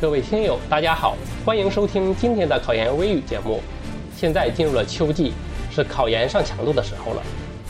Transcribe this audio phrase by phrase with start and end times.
[0.00, 3.60] 各位听友，大家好，欢迎收听今天的考研微语节目。
[4.16, 5.32] 现在进入了秋季，
[5.72, 7.22] 是考研上强度的时候了。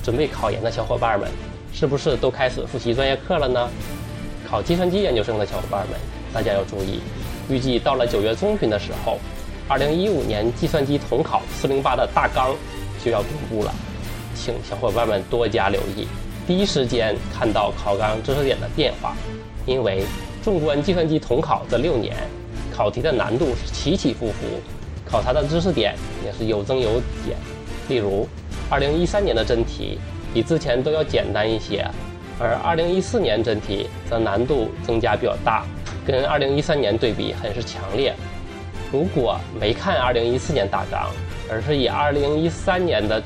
[0.02, 1.26] 准备考研的小伙伴们，
[1.72, 3.66] 是不是都开始复习专业课了呢？
[4.46, 5.98] 考计算机研究生的小伙伴们，
[6.30, 7.00] 大家要注意，
[7.48, 9.18] 预计到了九月中旬的时候，
[9.66, 12.54] 二零一五年计算机统考四零八的大纲
[13.02, 13.74] 就要公布了，
[14.34, 16.06] 请小伙伴们多加留意，
[16.46, 19.16] 第一时间看到考纲知识点的变化，
[19.64, 20.04] 因为
[20.48, 22.16] 纵观计算机统考这六年，
[22.74, 24.46] 考题的难度是起起伏伏，
[25.04, 27.36] 考察的知识点也是有增有减。
[27.90, 28.26] 例如，
[28.70, 29.98] 二零一三年的真题
[30.32, 31.86] 比之前都要简单一些，
[32.40, 35.66] 而二零一四年真题则难度增加比较大，
[36.06, 38.14] 跟二零一三年对比很是强烈。
[38.90, 41.10] 如果没看二零一四年大纲，
[41.50, 43.22] 而是以二零一三年的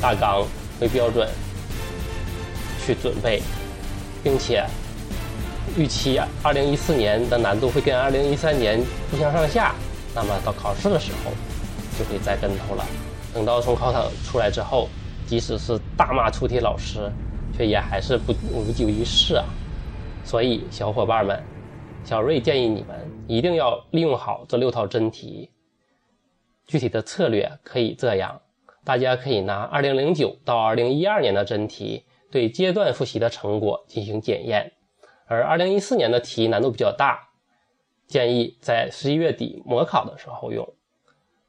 [0.00, 0.46] 大纲
[0.80, 1.28] 为标准
[2.86, 3.42] 去准备，
[4.22, 4.64] 并且
[5.76, 9.74] 预期二零一四年的难度会跟二零一三年不相上下，
[10.14, 11.30] 那么到考试的时候
[11.98, 12.84] 就会栽跟头了。
[13.32, 14.88] 等到从考场出来之后，
[15.26, 17.10] 即使是大骂出题老师，
[17.56, 19.44] 却也还是不无济于事啊。
[20.24, 21.42] 所以，小伙伴们，
[22.04, 25.50] 小瑞建议你们一定要利用好这六套真题。
[26.66, 28.40] 具体的策略可以这样：
[28.84, 34.72] 大家可以拿2009到2012年的真题对阶段复习的成果进行检验，
[35.26, 37.30] 而2014年的题难度比较大，
[38.06, 40.74] 建议在11月底模考的时候用。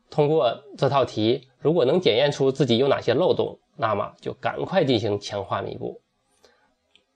[0.09, 6.01] 通过这套题，如果能检验出自己有哪些漏洞，那么就赶快进行强化弥补。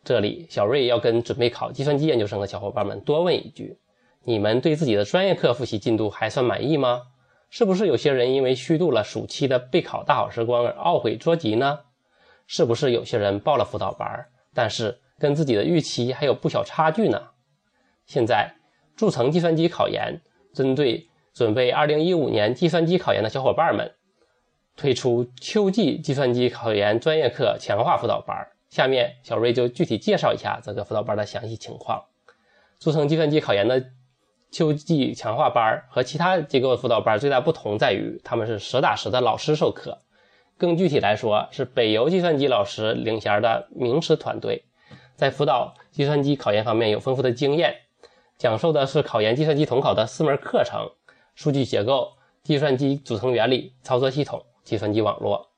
[0.03, 3.78] 这里，小瑞要跟准备考计算机研究生的小伙伴们多问一句：
[4.23, 7.03] 你们对自己的专业课复习进度还算满意吗？
[7.50, 11.80] 是不是有些人因为虚度了暑期的备考大好时光而懊悔捉急呢？
[12.45, 17.30] 是不是有些人报了辅导班，但是跟自己的预期还有不小差距呢？
[18.06, 18.56] 现在，
[18.96, 20.22] 筑城计算机考研
[20.53, 21.09] 针对。
[21.34, 23.94] 准备二零一五年计算机考研的小伙伴们，
[24.75, 28.36] 推出秋季计算机考研专业课强化辅导班。
[28.72, 32.06] 下面小瑞就具体介绍一下这个辅导班的详细情况。
[32.80, 33.86] 筑城计算机考研的
[34.50, 40.00] 秋季强化班和其他机构辅导班最大不同在于，他们是实打实的老师授课。
[40.58, 44.64] 更具体来说，是北邮计算机老师领衔的名师团队，
[45.17, 47.75] 在辅导计算机考研方面有丰富的经验，
[48.38, 50.91] 讲授的是考研计算机统考的四门课程。
[51.33, 52.13] 数据结构、
[52.44, 55.50] 计算机组成原理、操作系统、计算机网络。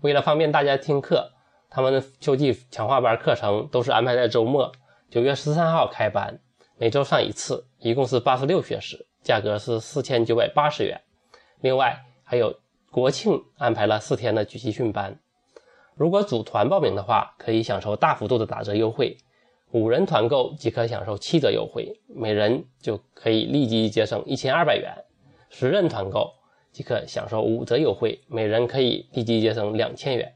[0.00, 1.32] 为了方便大家听课，
[1.70, 4.72] 他们的秋季强化班课程都是安排在周末。
[5.10, 6.40] 九月十三号开班，
[6.76, 11.00] 每周上一次，一共是八十六学时，价格是四千九百八十元。
[11.60, 12.58] 另外还有
[12.90, 15.20] 国庆安排了四天的举集训班。
[15.94, 19.16] 如果组团报名的话，可以享受大幅度的打折优惠。
[19.70, 24.92] 五人团购即可享受七折优惠，每人就可以立即节省一千二百元。
[25.50, 26.32] 十人团购
[26.72, 30.34] 即可享受五折优惠，每人可以立即节省两千元。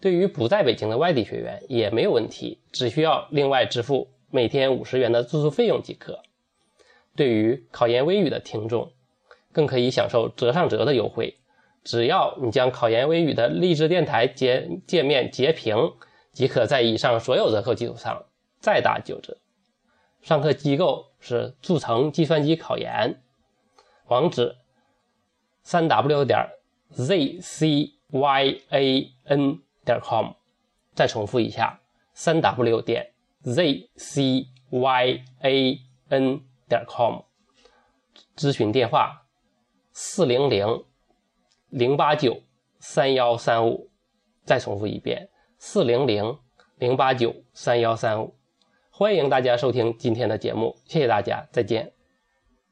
[0.00, 6.20] 对于不在北京的外地学员也没有问题，只需要另外支付每天五十元的住宿费用即可。
[7.14, 8.92] 对于考研微语的听众，
[9.52, 11.36] 更可以享受折上折的优惠。
[11.84, 15.94] 只要你将考研微语的励志电台截界面截屏，
[16.32, 18.24] 即可在以上所有折扣基础上
[18.60, 19.36] 再打九折。
[20.20, 23.20] 上课机构是筑成计算机考研。
[24.06, 24.56] 网址：
[25.64, 26.50] 三 w 点
[26.94, 28.00] zcyan
[29.84, 30.32] 点 com。
[30.94, 31.80] 再重复一下：
[32.14, 33.12] 三 w 点
[33.44, 34.46] zcyan
[36.68, 37.22] 点 com。
[38.36, 39.26] 咨询电话：
[39.92, 40.84] 四零零
[41.72, 42.42] 零八九
[42.78, 43.90] 三幺三五。
[44.44, 45.28] 再重复一遍：
[45.58, 46.38] 四零零
[46.76, 48.34] 零八九三幺三五。
[48.90, 51.92] 欢迎大家收听今天的节目，谢谢大家，再见。